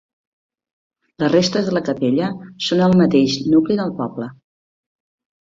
Les 1.23 1.29
restes 1.33 1.67
de 1.69 1.75
la 1.77 1.83
capella 1.91 2.31
són 2.69 2.81
en 2.81 2.87
el 2.87 2.97
mateix 3.03 3.39
nucli 3.55 3.79
del 3.83 3.97
poble. 4.03 4.31